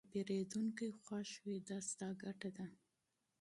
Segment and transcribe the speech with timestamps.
[0.03, 2.67] که پیرودونکی خوښ وي، دا ستا ګټه ده.